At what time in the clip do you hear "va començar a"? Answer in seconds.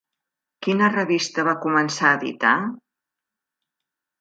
1.49-2.17